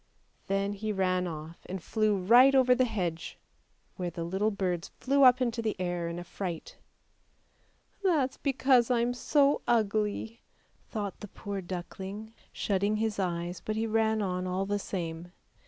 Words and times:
Then 0.47 0.73
he 0.73 0.91
ran 0.91 1.27
off 1.27 1.59
and 1.67 1.79
flew 1.79 2.17
right 2.17 2.55
over 2.55 2.73
the 2.73 2.85
hedge, 2.85 3.37
where 3.97 4.09
the 4.09 4.23
little 4.23 4.49
birds 4.49 4.89
flew 4.99 5.21
up 5.21 5.41
into 5.43 5.61
the 5.61 5.75
air 5.79 6.07
in 6.07 6.17
a 6.17 6.23
fright." 6.23 6.75
That 8.03 8.31
is 8.31 8.37
because 8.37 8.89
I 8.89 9.01
am 9.01 9.13
so 9.13 9.61
ugly," 9.67 10.41
thought 10.89 11.19
the 11.19 11.27
poor 11.27 11.61
duckling, 11.61 12.33
shutting 12.51 12.95
his 12.95 13.19
eyes, 13.19 13.61
but 13.63 13.75
he 13.75 13.85
ran 13.85 14.23
on 14.23 14.47
all 14.47 14.65
the 14.65 14.79
same. 14.79 15.33